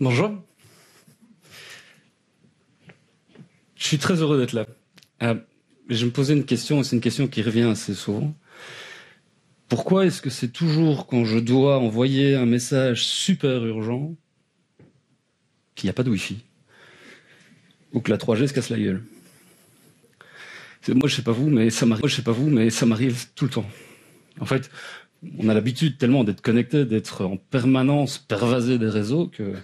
[0.00, 0.42] Bonjour.
[3.76, 4.66] Je suis très heureux d'être là.
[5.22, 5.36] Euh,
[5.88, 8.34] je me posais une question, et c'est une question qui revient assez souvent.
[9.68, 14.16] Pourquoi est-ce que c'est toujours quand je dois envoyer un message super urgent
[15.76, 16.38] qu'il n'y a pas de Wi-Fi
[17.92, 19.04] ou que la 3G se casse la gueule?
[20.88, 21.48] Moi, je je sais pas vous,
[22.50, 23.70] mais ça m'arrive tout le temps.
[24.40, 24.70] En fait,
[25.38, 29.54] on a l'habitude tellement d'être connecté, d'être en permanence pervasé des réseaux que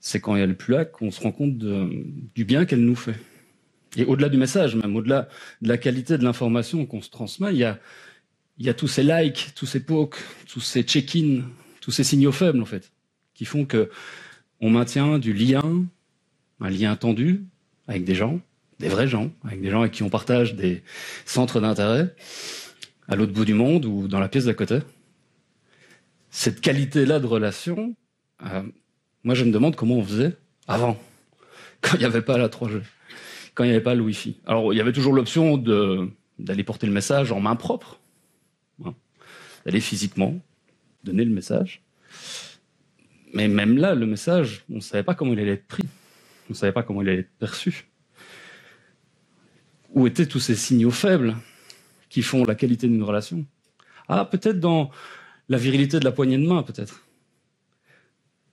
[0.00, 3.16] c'est quand elle est plus là qu'on se rend compte du bien qu'elle nous fait.
[3.96, 5.28] Et au-delà du message, même au-delà
[5.62, 7.78] de la qualité de l'information qu'on se transmet, il y a,
[8.58, 10.18] il y a tous ces likes, tous ces pokes,
[10.48, 11.42] tous ces check-in,
[11.80, 12.92] tous ces signaux faibles en fait,
[13.34, 13.90] qui font que
[14.60, 15.84] on maintient du lien,
[16.60, 17.44] un lien tendu
[17.86, 18.40] avec des gens,
[18.80, 20.82] des vrais gens, avec des gens avec qui on partage des
[21.24, 22.14] centres d'intérêt
[23.08, 24.78] à l'autre bout du monde ou dans la pièce d'à côté.
[26.30, 27.94] Cette qualité-là de relation,
[28.44, 28.62] euh,
[29.22, 30.98] moi je me demande comment on faisait avant,
[31.80, 32.82] quand il n'y avait pas la 3G,
[33.54, 34.40] quand il n'y avait pas le Wi-Fi.
[34.46, 35.56] Alors il y avait toujours l'option
[36.38, 38.00] d'aller porter le message en main propre,
[38.84, 38.94] hein,
[39.64, 40.40] d'aller physiquement
[41.04, 41.82] donner le message.
[43.32, 45.84] Mais même là, le message, on ne savait pas comment il allait être pris,
[46.48, 47.86] on ne savait pas comment il allait être perçu.
[49.92, 51.36] Où étaient tous ces signaux faibles?
[52.14, 53.44] Qui font la qualité d'une relation
[54.06, 54.92] Ah, peut-être dans
[55.48, 57.02] la virilité de la poignée de main, peut-être.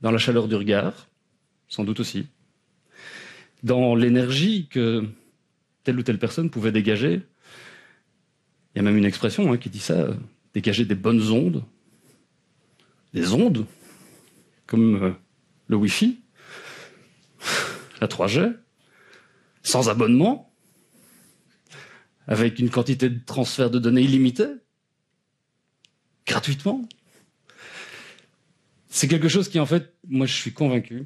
[0.01, 1.07] Dans la chaleur du regard,
[1.67, 2.25] sans doute aussi.
[3.61, 5.05] Dans l'énergie que
[5.83, 7.21] telle ou telle personne pouvait dégager.
[8.73, 10.07] Il y a même une expression hein, qui dit ça,
[10.55, 11.63] dégager des bonnes ondes.
[13.13, 13.67] Des ondes,
[14.65, 15.11] comme euh,
[15.67, 16.19] le Wi-Fi,
[18.01, 18.55] la 3G,
[19.61, 20.50] sans abonnement,
[22.31, 24.53] avec une quantité de transfert de données illimitée,
[26.25, 26.87] gratuitement?
[28.87, 31.05] C'est quelque chose qui, en fait, moi, je suis convaincu,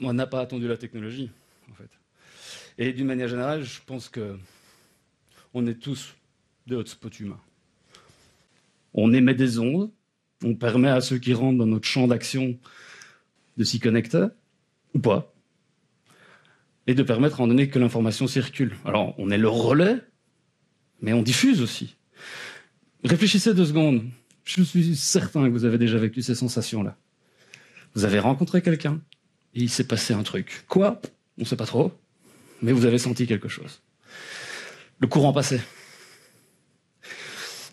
[0.00, 1.30] on n'a pas attendu la technologie,
[1.70, 1.90] en fait.
[2.76, 4.36] Et d'une manière générale, je pense que
[5.54, 6.12] on est tous
[6.66, 7.40] des hotspots humains.
[8.94, 9.92] On émet des ondes,
[10.42, 12.58] on permet à ceux qui rentrent dans notre champ d'action
[13.56, 14.26] de s'y connecter,
[14.92, 15.32] ou pas
[16.86, 18.76] et de permettre en donné que l'information circule.
[18.84, 19.98] Alors, on est le relais,
[21.00, 21.96] mais on diffuse aussi.
[23.04, 24.04] Réfléchissez deux secondes.
[24.44, 26.96] Je suis certain que vous avez déjà vécu ces sensations-là.
[27.94, 29.00] Vous avez rencontré quelqu'un
[29.54, 30.64] et il s'est passé un truc.
[30.68, 31.00] Quoi?
[31.38, 31.92] On ne sait pas trop,
[32.62, 33.82] mais vous avez senti quelque chose.
[34.98, 35.60] Le courant passait.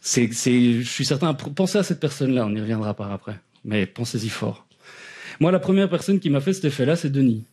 [0.02, 4.30] C'est, je suis certain, pensez à cette personne-là, on y reviendra par après, mais pensez-y
[4.30, 4.66] fort.
[5.42, 7.44] Moi, la première personne qui m'a fait cet effet-là, c'est Denis.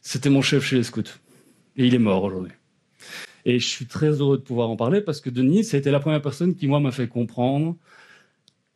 [0.00, 1.02] C'était mon chef chez les scouts.
[1.76, 2.52] Et il est mort aujourd'hui.
[3.44, 6.22] Et je suis très heureux de pouvoir en parler parce que Denis, c'était la première
[6.22, 7.76] personne qui, moi, m'a fait comprendre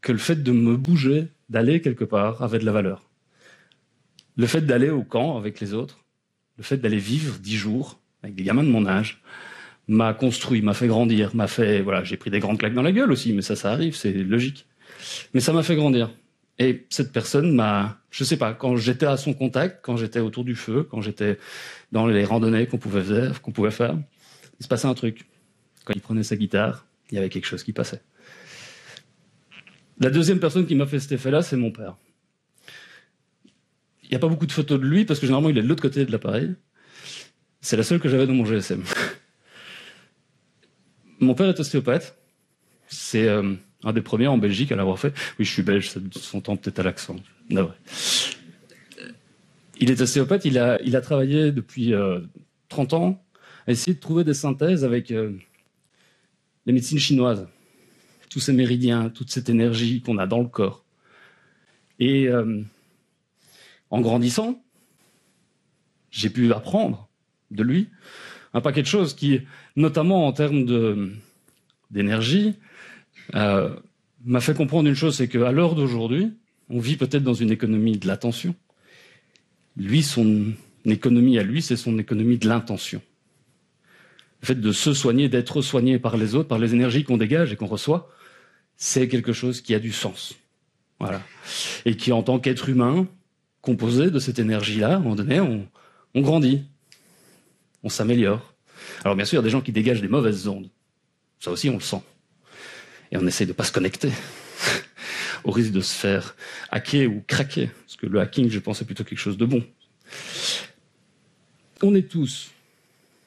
[0.01, 3.03] que le fait de me bouger, d'aller quelque part, avait de la valeur.
[4.37, 6.05] Le fait d'aller au camp avec les autres,
[6.57, 9.23] le fait d'aller vivre dix jours avec des gamins de mon âge,
[9.87, 12.93] m'a construit, m'a fait grandir, m'a fait, voilà, j'ai pris des grandes claques dans la
[12.93, 14.67] gueule aussi, mais ça, ça arrive, c'est logique.
[15.35, 16.11] Mais ça m'a fait grandir.
[16.59, 20.44] Et cette personne m'a, je sais pas, quand j'étais à son contact, quand j'étais autour
[20.44, 21.38] du feu, quand j'étais
[21.91, 23.97] dans les randonnées qu'on pouvait faire, qu'on pouvait faire,
[24.60, 25.26] il se passait un truc.
[25.84, 28.03] Quand il prenait sa guitare, il y avait quelque chose qui passait.
[30.00, 31.97] La deuxième personne qui m'a fait cet effet-là, c'est mon père.
[34.04, 35.69] Il n'y a pas beaucoup de photos de lui parce que généralement il est de
[35.69, 36.54] l'autre côté de l'appareil.
[37.60, 38.82] C'est la seule que j'avais dans mon GSM.
[41.20, 42.16] mon père est ostéopathe.
[42.87, 43.54] C'est euh,
[43.84, 45.12] un des premiers en Belgique à l'avoir fait.
[45.39, 47.17] Oui, je suis belge, ça s'entend peut-être à l'accent.
[49.81, 51.93] Il est ostéopathe, il a, il a travaillé depuis
[52.69, 53.25] 30 euh, ans
[53.67, 55.33] à essayer de trouver des synthèses avec euh,
[56.67, 57.47] les médecines chinoises,
[58.31, 60.84] tous ces méridiens, toute cette énergie qu'on a dans le corps.
[61.99, 62.62] Et euh,
[63.91, 64.62] en grandissant,
[66.11, 67.09] j'ai pu apprendre
[67.50, 67.89] de lui
[68.55, 69.41] un paquet de choses qui,
[69.77, 70.65] notamment en termes
[71.91, 72.55] d'énergie,
[73.35, 73.75] euh,
[74.25, 76.32] m'a fait comprendre une chose, c'est qu'à l'heure d'aujourd'hui,
[76.69, 78.55] on vit peut-être dans une économie de l'attention.
[79.76, 80.53] Lui, son
[80.85, 83.03] économie à lui, c'est son économie de l'intention.
[84.43, 87.53] Le fait de se soigner, d'être soigné par les autres, par les énergies qu'on dégage
[87.53, 88.11] et qu'on reçoit,
[88.76, 90.35] c'est quelque chose qui a du sens.
[91.00, 91.23] Voilà.
[91.85, 93.06] Et qui, en tant qu'être humain,
[93.62, 95.67] composé de cette énergie-là, à un moment donné, on,
[96.15, 96.65] on grandit.
[97.82, 98.55] On s'améliore.
[99.05, 100.70] Alors, bien sûr, il y a des gens qui dégagent des mauvaises ondes.
[101.41, 102.03] Ça aussi, on le sent
[103.12, 104.11] et on essaye de pas se connecter
[105.45, 106.37] au risque de se faire
[106.71, 107.71] hacker ou craquer.
[107.87, 109.62] Parce que le hacking, je pense, est plutôt quelque chose de bon.
[111.83, 112.51] On est tous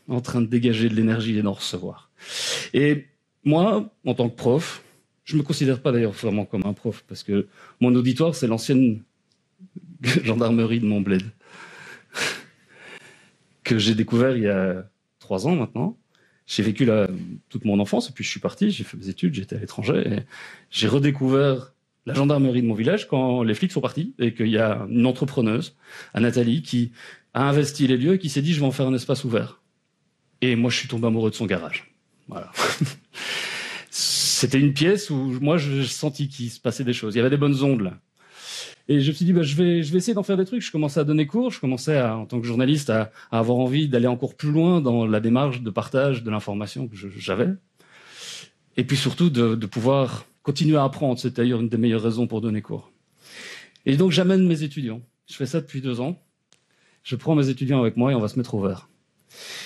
[0.08, 2.10] en train de dégager de l'énergie et d'en recevoir.
[2.74, 3.08] Et
[3.44, 4.82] moi, en tant que prof,
[5.26, 7.48] je me considère pas d'ailleurs vraiment comme un prof, parce que
[7.82, 9.04] mon auditoire, c'est l'ancienne
[10.02, 11.24] gendarmerie de Montbled,
[13.64, 14.90] que j'ai découvert il y a
[15.20, 15.98] trois ans maintenant.
[16.48, 17.08] J'ai vécu là
[17.50, 20.24] toute mon enfance, et puis je suis parti, j'ai fait mes études, j'étais à l'étranger,
[20.72, 21.74] j'ai redécouvert
[22.06, 25.06] la gendarmerie de mon village quand les flics sont partis, et qu'il y a une
[25.06, 25.76] entrepreneuse,
[26.14, 26.94] à Nathalie, qui
[27.34, 29.62] a investi les lieux et qui s'est dit je vais en faire un espace ouvert.
[30.42, 31.94] Et moi je suis tombé amoureux de son garage.
[32.30, 32.52] Voilà.
[33.90, 37.16] C'était une pièce où moi je sentis qu'il se passait des choses.
[37.16, 37.92] Il y avait des bonnes ondes.
[38.90, 40.62] Et je me suis dit, bah, je vais, je vais essayer d'en faire des trucs.
[40.62, 43.88] Je commençais à donner cours, je commençais à, en tant que journaliste à, avoir envie
[43.90, 47.50] d'aller encore plus loin dans la démarche de partage de l'information que j'avais.
[48.78, 51.20] Et puis surtout de, de pouvoir continuer à apprendre.
[51.20, 52.92] C'est d'ailleurs une des meilleures raisons pour donner cours.
[53.86, 55.02] Et donc j'amène mes étudiants.
[55.28, 56.22] Je fais ça depuis deux ans.
[57.04, 58.90] Je prends mes étudiants avec moi et on va se mettre au vert.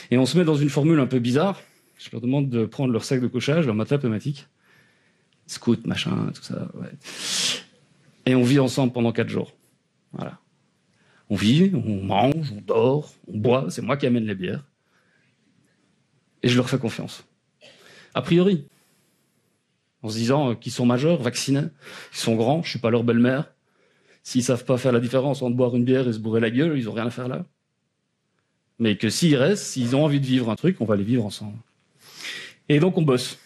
[0.09, 1.61] Et on se met dans une formule un peu bizarre.
[1.97, 4.47] Je leur demande de prendre leur sac de couchage, leur matelas pneumatique,
[5.45, 6.71] scout, machin, tout ça.
[6.73, 6.89] Ouais.
[8.25, 9.53] Et on vit ensemble pendant quatre jours.
[10.13, 10.39] Voilà.
[11.29, 13.67] On vit, on mange, on dort, on boit.
[13.69, 14.65] C'est moi qui amène les bières.
[16.43, 17.25] Et je leur fais confiance.
[18.13, 18.65] A priori.
[20.03, 21.67] En se disant qu'ils sont majeurs, vaccinés,
[22.11, 23.53] qu'ils sont grands, je suis pas leur belle-mère.
[24.23, 26.77] S'ils savent pas faire la différence entre boire une bière et se bourrer la gueule,
[26.77, 27.45] ils ont rien à faire là.
[28.79, 31.25] Mais que s'ils restent, s'ils ont envie de vivre un truc, on va les vivre
[31.25, 31.57] ensemble.
[32.67, 33.37] Et donc on bosse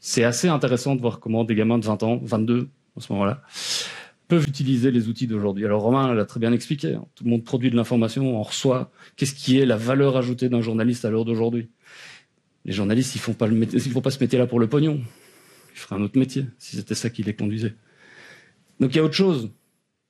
[0.00, 3.42] c'est assez intéressant de voir comment des gamins de 20 ans, 22 en ce moment-là,
[4.28, 5.64] peuvent utiliser les outils d'aujourd'hui.
[5.64, 6.94] Alors Romain l'a très bien expliqué.
[6.94, 7.06] Hein.
[7.14, 8.90] Tout le monde produit de l'information, on reçoit.
[9.16, 11.70] Qu'est-ce qui est la valeur ajoutée d'un journaliste à l'heure d'aujourd'hui
[12.64, 15.00] Les journalistes, ils font pas font pas ce métier-là pour le pognon.
[15.74, 17.74] Ils feraient un autre métier si c'était ça qui les conduisait.
[18.80, 19.50] Donc il y a autre chose.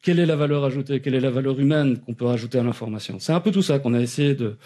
[0.02, 1.00] Quelle est la valeur ajoutée?
[1.00, 3.19] Quelle est la valeur humaine qu'on peut rajouter à l'information?
[3.19, 4.56] C'est un peu tout ça qu'on a essayé de,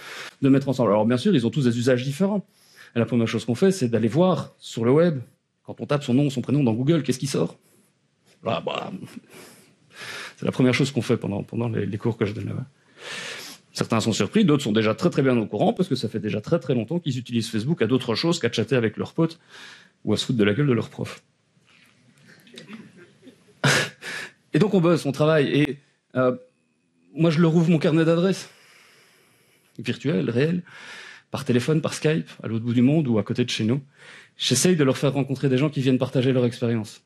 [0.43, 0.91] de mettre ensemble.
[0.91, 2.47] Alors bien sûr, ils ont tous des usages différents.
[2.95, 5.21] La première chose qu'on fait, c'est d'aller voir sur le web,
[5.65, 7.59] quand on tape son nom, son prénom dans Google, qu'est-ce qui sort?
[8.45, 8.93] Là, bah,
[10.37, 12.67] C'est la première chose qu'on fait pendant, les, cours que je donne là-bas.
[13.73, 16.19] Certains sont surpris, d'autres sont déjà très très bien au courant, parce que ça fait
[16.19, 19.39] déjà très très longtemps qu'ils utilisent Facebook à d'autres choses qu'à chatter avec leurs potes
[20.05, 21.23] ou à se foutre de la gueule de leur prof.
[24.53, 25.79] et donc on bosse, on travaille, et
[26.17, 26.37] euh,
[27.15, 28.51] moi je leur ouvre mon carnet d'adresses,
[29.79, 30.63] virtuel, réel,
[31.33, 33.81] par téléphone, par Skype, à l'autre bout du monde ou à côté de chez nous.
[34.37, 37.03] J'essaye de leur faire rencontrer des gens qui viennent partager leur expérience.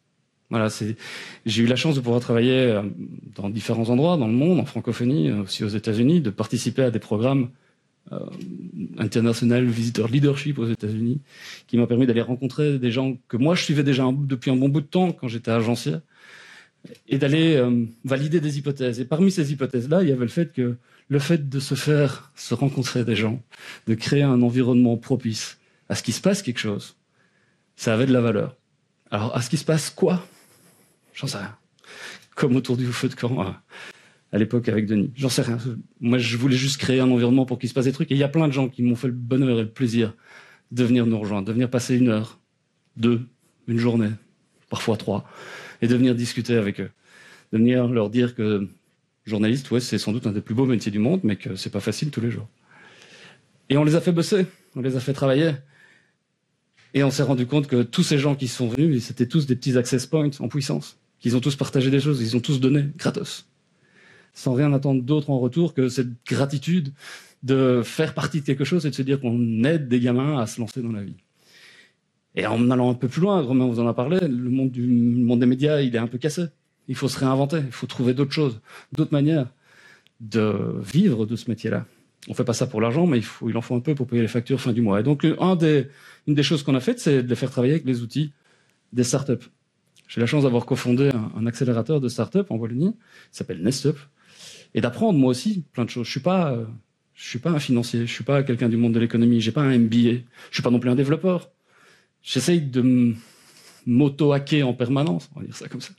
[0.50, 0.96] Voilà, c'est.
[1.46, 2.82] J'ai eu la chance de pouvoir travailler euh,
[3.37, 6.90] dans différents endroits dans le monde, en francophonie, euh, aussi aux États-Unis, de participer à
[6.90, 7.50] des programmes
[8.12, 8.19] euh,
[8.99, 11.20] International Visitor Leadership aux États-Unis,
[11.69, 14.69] qui m'a permis d'aller rencontrer des gens que moi je suivais déjà depuis un bon
[14.69, 15.94] bout de temps quand j'étais agencier,
[17.09, 19.00] et d'aller euh, valider des hypothèses.
[19.00, 20.77] Et parmi ces hypothèses-là, il y avait le fait que
[21.09, 23.43] le fait de se faire se rencontrer des gens,
[23.87, 26.97] de créer un environnement propice à ce qu'il se passe quelque chose,
[27.77, 28.56] ça avait de la valeur.
[29.11, 30.27] Alors, à ce qu'il se passe quoi?
[31.15, 31.56] J'en sais rien.
[32.35, 33.62] Comme autour du feu de camp à,
[34.32, 35.12] à l'époque avec Denis.
[35.15, 35.59] J'en sais rien.
[36.00, 38.11] Moi, je voulais juste créer un environnement pour qu'il se passe des trucs.
[38.11, 40.15] Et il y a plein de gens qui m'ont fait le bonheur et le plaisir
[40.73, 42.41] de venir nous rejoindre, de venir passer une heure,
[42.97, 43.27] deux,
[43.69, 44.11] une journée,
[44.69, 45.29] parfois trois,
[45.82, 46.90] et de venir discuter avec eux,
[47.52, 48.69] de venir leur dire que
[49.25, 51.70] journaliste, ouais, c'est sans doute un des plus beaux métiers du monde, mais que c'est
[51.70, 52.49] pas facile tous les jours.
[53.69, 54.46] Et on les a fait bosser,
[54.76, 55.52] on les a fait travailler.
[56.94, 59.56] Et on s'est rendu compte que tous ces gens qui sont venus, c'était tous des
[59.56, 62.84] petits access points en puissance, qu'ils ont tous partagé des choses, ils ont tous donné
[62.96, 63.46] gratos,
[64.32, 66.93] sans rien attendre d'autre en retour que cette gratitude
[67.43, 70.46] de faire partie de quelque chose et de se dire qu'on aide des gamins à
[70.46, 71.17] se lancer dans la vie.
[72.36, 74.86] Et en allant un peu plus loin, Romain vous en a parlé, le monde, du,
[74.86, 76.44] monde des médias, il est un peu cassé.
[76.86, 78.60] Il faut se réinventer, il faut trouver d'autres choses,
[78.93, 79.48] d'autres manières
[80.20, 81.86] de vivre de ce métier-là.
[82.28, 84.06] On fait pas ça pour l'argent, mais il, faut, il en faut un peu pour
[84.06, 85.00] payer les factures fin du mois.
[85.00, 85.88] Et donc, des,
[86.26, 88.32] une des choses qu'on a faites, c'est de les faire travailler avec les outils
[88.93, 89.46] des startups.
[90.08, 92.93] J'ai la chance d'avoir cofondé un, accélérateur de startups en Wallonie,
[93.31, 93.96] qui s'appelle Nestup,
[94.74, 96.06] et d'apprendre moi aussi plein de choses.
[96.06, 96.20] Je suis
[97.14, 99.62] je suis pas un financier, je suis pas quelqu'un du monde de l'économie, j'ai pas
[99.62, 99.96] un MBA,
[100.50, 101.50] je suis pas non plus un développeur.
[102.27, 103.15] J'essaye de
[103.87, 105.93] m'auto-hacker en permanence, on va dire ça comme ça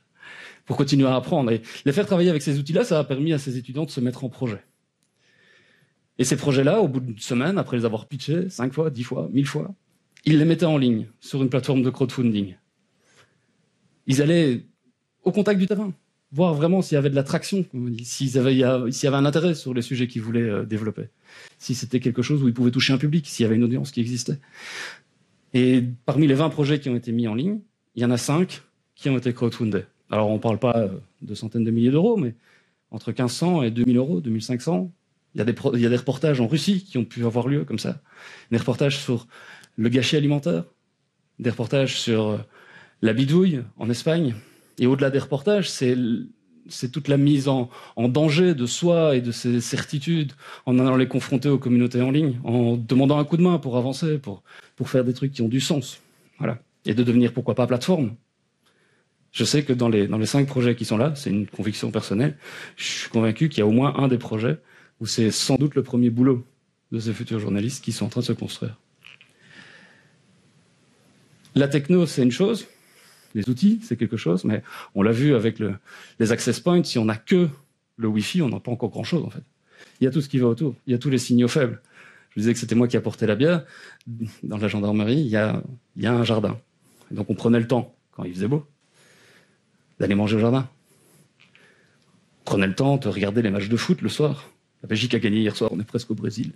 [0.65, 1.49] pour continuer à apprendre.
[1.49, 4.01] Et les faire travailler avec ces outils-là, ça a permis à ces étudiants de se
[4.01, 4.61] mettre en projet.
[6.19, 9.29] Et ces projets-là, au bout d'une semaine, après les avoir pitchés cinq fois, dix fois,
[9.31, 9.73] mille fois,
[10.25, 12.55] ils les mettaient en ligne sur une plateforme de crowdfunding.
[14.07, 14.65] Ils allaient
[15.23, 15.93] au contact du terrain,
[16.33, 17.65] voir vraiment s'il y avait de l'attraction,
[18.03, 21.07] s'il y avait un intérêt sur les sujets qu'ils voulaient euh, développer,
[21.59, 23.91] si c'était quelque chose où ils pouvaient toucher un public, s'il y avait une audience
[23.91, 24.39] qui existait.
[25.57, 27.61] Et parmi les 20 projets qui ont été mis en ligne,
[27.95, 28.61] il y en a cinq
[28.93, 29.85] qui ont été crowdfundés.
[30.11, 30.87] Alors, on ne parle pas
[31.23, 32.35] de centaines de milliers d'euros, mais
[32.91, 34.91] entre 1500 et 2000 euros, 2500.
[35.33, 37.65] Il y, a il y a des reportages en Russie qui ont pu avoir lieu
[37.65, 37.99] comme ça.
[38.51, 39.27] Des reportages sur
[39.77, 40.65] le gâchis alimentaire.
[41.39, 42.45] Des reportages sur
[43.01, 44.35] la bidouille en Espagne.
[44.77, 45.97] Et au-delà des reportages, c'est
[46.69, 50.33] c'est toute la mise en, danger de soi et de ses certitudes
[50.65, 53.77] en allant les confronter aux communautés en ligne, en demandant un coup de main pour
[53.77, 54.43] avancer, pour,
[54.75, 56.01] pour faire des trucs qui ont du sens.
[56.37, 56.59] Voilà.
[56.85, 58.15] Et de devenir, pourquoi pas, plateforme.
[59.31, 61.91] Je sais que dans les, dans les cinq projets qui sont là, c'est une conviction
[61.91, 62.37] personnelle,
[62.75, 64.57] je suis convaincu qu'il y a au moins un des projets
[64.99, 66.45] où c'est sans doute le premier boulot
[66.91, 68.77] de ces futurs journalistes qui sont en train de se construire.
[71.55, 72.67] La techno, c'est une chose,
[73.37, 74.63] les outils, c'est quelque chose, mais
[74.95, 75.75] on l'a vu avec le,
[76.19, 77.47] les access points, si on n'a que
[77.95, 79.43] le Wi-Fi, on n'a pas encore grand-chose en fait.
[80.01, 81.79] Il y a tout ce qui va autour, il y a tous les signaux faibles.
[82.31, 83.63] Je disais que c'était moi qui apportais la bière.
[84.43, 85.61] Dans la gendarmerie, il y a,
[86.03, 86.59] un jardin.
[87.11, 88.65] Donc on prenait le temps, quand il faisait beau,
[89.99, 90.67] d'aller manger au jardin.
[92.41, 94.49] On prenait le temps de regarder les matchs de foot le soir.
[94.81, 96.53] La Belgique a gagné hier soir, on est presque au Brésil.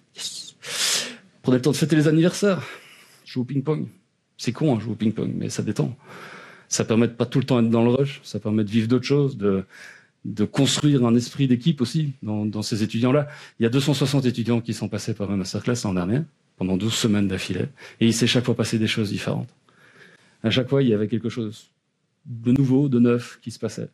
[1.44, 2.64] Prenait le temps de fêter les anniversaires,
[3.26, 3.88] jouer au ping-pong.
[4.38, 5.96] C'est con, hein, jouer au ping-pong, mais ça détend.
[6.72, 8.22] Ça permet de pas tout le temps être dans le rush.
[8.24, 9.66] Ça permet de vivre d'autres choses, de,
[10.24, 13.28] de construire un esprit d'équipe aussi dans, dans ces étudiants-là.
[13.60, 16.22] Il y a 260 étudiants qui sont passés par ma masterclass l'an dernier,
[16.56, 17.66] pendant 12 semaines d'affilée,
[18.00, 19.50] et il s'est chaque fois passé des choses différentes.
[20.44, 21.72] À chaque fois, il y avait quelque chose
[22.26, 23.90] de nouveau, de neuf qui se passait.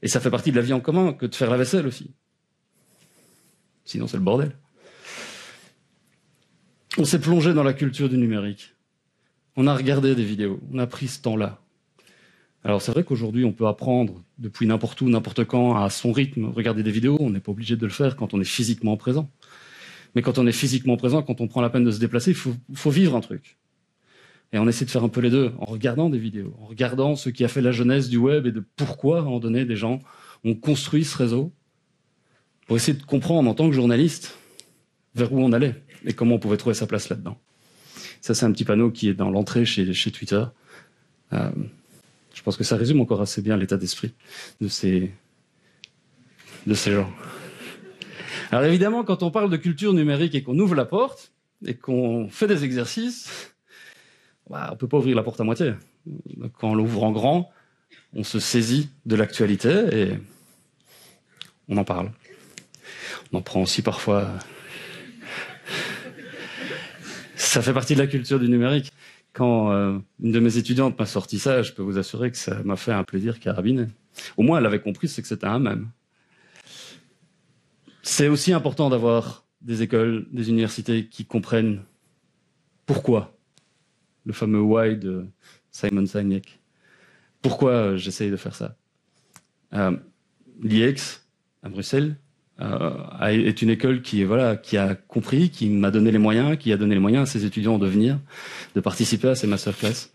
[0.00, 2.10] Et ça fait partie de la vie en commun que de faire la vaisselle aussi.
[3.84, 4.52] Sinon, c'est le bordel.
[6.96, 8.74] On s'est plongé dans la culture du numérique.
[9.60, 11.60] On a regardé des vidéos, on a pris ce temps-là.
[12.62, 16.44] Alors c'est vrai qu'aujourd'hui on peut apprendre depuis n'importe où, n'importe quand, à son rythme,
[16.44, 19.28] regarder des vidéos, on n'est pas obligé de le faire quand on est physiquement présent.
[20.14, 22.36] Mais quand on est physiquement présent, quand on prend la peine de se déplacer, il
[22.36, 23.56] faut, vivre un truc.
[24.52, 27.16] Et on essaie de faire un peu les deux, en regardant des vidéos, en regardant
[27.16, 29.64] ce qui a fait la jeunesse du web et de pourquoi, à un moment donné,
[29.64, 29.98] des gens
[30.44, 31.52] ont construit ce réseau,
[32.68, 34.38] pour essayer de comprendre en tant que journaliste
[35.16, 37.36] vers où on allait et comment on pouvait trouver sa place là-dedans.
[38.20, 40.44] Ça, c'est un petit panneau qui est dans l'entrée chez, Twitter.
[41.32, 41.50] Euh,
[42.34, 44.12] je pense que ça résume encore assez bien l'état d'esprit
[44.60, 45.12] de ces,
[46.66, 47.10] de ces gens.
[48.50, 51.32] Alors évidemment, quand on parle de culture numérique et qu'on ouvre la porte
[51.66, 53.52] et qu'on fait des exercices,
[54.48, 55.74] bah, on peut pas ouvrir la porte à moitié.
[56.58, 57.50] Quand on l'ouvre en grand,
[58.14, 60.12] on se saisit de l'actualité et
[61.68, 62.10] on en parle.
[63.32, 64.28] On en prend aussi parfois
[67.48, 68.92] ça fait partie de la culture du numérique.
[69.32, 72.62] Quand euh, une de mes étudiantes m'a sorti ça, je peux vous assurer que ça
[72.62, 73.86] m'a fait un plaisir carabiné.
[74.36, 75.90] Au moins, elle avait compris c'est que c'était un même.
[78.02, 81.82] C'est aussi important d'avoir des écoles, des universités qui comprennent
[82.86, 83.36] pourquoi.
[84.24, 85.26] Le fameux why de
[85.70, 86.60] Simon Sinek.
[87.40, 88.76] Pourquoi j'essaye de faire ça
[89.72, 89.96] euh,
[90.62, 91.26] L'IEX,
[91.62, 92.27] à Bruxelles, euh,
[92.60, 96.76] est une école qui voilà qui a compris, qui m'a donné les moyens, qui a
[96.76, 98.18] donné les moyens à ses étudiants de venir,
[98.74, 100.10] de participer à ces masterclass.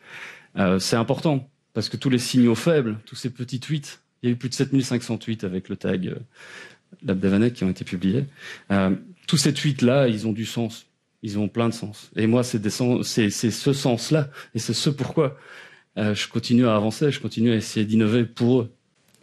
[0.57, 4.31] Euh, c'est important parce que tous les signaux faibles, tous ces petits tweets, il y
[4.31, 6.15] a eu plus de 7500 tweets avec le tag
[7.07, 8.25] euh, qui ont été publiés.
[8.71, 8.95] Euh,
[9.27, 10.85] tous ces tweets là, ils ont du sens,
[11.23, 12.11] ils ont plein de sens.
[12.15, 15.37] Et moi, c'est ce sens là et c'est ce pourquoi
[15.97, 18.71] euh, je continue à avancer, je continue à essayer d'innover pour eux,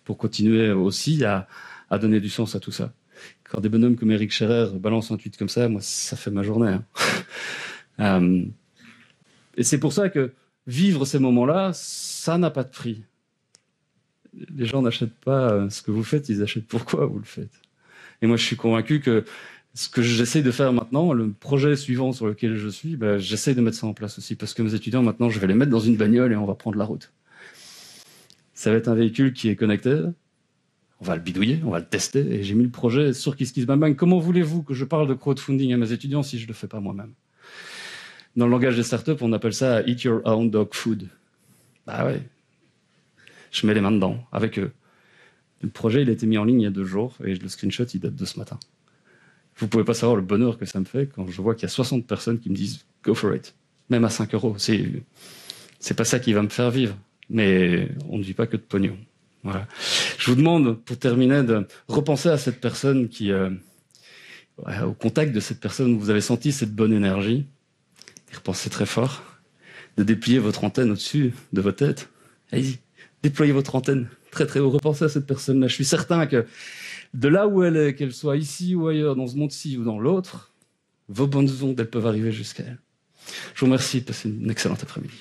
[0.05, 1.49] pour continuer aussi à,
[1.89, 2.93] à donner du sens à tout ça
[3.51, 6.43] quand des bonhommes comme Eric Scherer balancent un tweet comme ça, moi, ça fait ma
[6.43, 6.71] journée.
[6.71, 6.85] Hein.
[8.01, 8.45] euh,
[9.57, 10.33] et c'est pour ça que
[10.67, 13.03] vivre ces moments-là, ça n'a pas de prix.
[14.55, 17.61] Les gens n'achètent pas euh, ce que vous faites, ils achètent pourquoi vous le faites.
[18.23, 19.25] Et moi, je suis convaincu que
[19.75, 23.55] ce que j'essaie de faire maintenant, le projet suivant sur lequel je suis, ben, j'essaie
[23.55, 24.37] de mettre ça en place aussi.
[24.37, 26.55] Parce que mes étudiants, maintenant, je vais les mettre dans une bagnole et on va
[26.55, 27.13] prendre la route.
[28.55, 30.03] Ça va être un véhicule qui est connecté,
[31.01, 32.21] on va le bidouiller, on va le tester.
[32.21, 33.97] Et j'ai mis le projet sur KissKissBangBang.
[33.97, 36.69] Comment voulez-vous que je parle de crowdfunding à mes étudiants si je ne le fais
[36.69, 37.13] pas moi-même?
[38.37, 41.09] Dans le langage des startups, on appelle ça Eat Your Own Dog Food.
[41.87, 42.23] Bah ouais.
[43.51, 44.73] Je mets les mains dedans, avec eux.
[45.63, 47.49] Le projet, il a été mis en ligne il y a deux jours, et le
[47.49, 48.59] screenshot, il date de ce matin.
[49.57, 51.67] Vous pouvez pas savoir le bonheur que ça me fait quand je vois qu'il y
[51.67, 53.55] a 60 personnes qui me disent «go for it»,
[53.91, 54.55] même à 5 euros.
[54.57, 55.03] C'est,
[55.81, 56.97] c'est pas ça qui va me faire vivre.
[57.29, 58.97] Mais on ne vit pas que de pognon.
[59.43, 59.67] Voilà.
[60.19, 63.51] Je vous demande, pour terminer, de repenser à cette personne qui, euh,
[64.85, 67.47] au contact de cette personne, vous avez senti cette bonne énergie,
[68.33, 69.23] y repenser très fort,
[69.97, 72.09] de déplier votre antenne au-dessus de votre tête.
[72.53, 72.79] Allez-y,
[73.23, 74.71] déployez votre antenne très très haut.
[74.71, 75.69] Repensez à cette personne-là.
[75.69, 76.47] Je suis certain que
[77.15, 79.99] de là où elle est, qu'elle soit ici ou ailleurs, dans ce monde-ci ou dans
[79.99, 80.53] l'autre,
[81.09, 82.79] vos bonnes ondes, elles peuvent arriver jusqu'à elle.
[83.55, 84.01] Je vous remercie.
[84.01, 85.15] Passez une excellente après-midi.